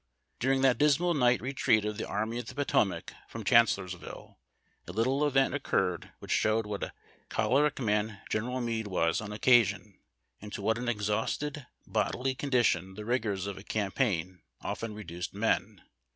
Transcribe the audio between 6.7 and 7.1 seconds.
a